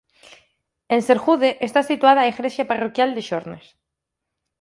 En 0.93 0.99
Sergude 1.07 1.49
está 1.67 1.81
situada 1.89 2.19
a 2.21 2.29
igrexa 2.33 2.69
parroquial 2.71 3.09
de 3.13 3.21
Xornes. 3.29 3.65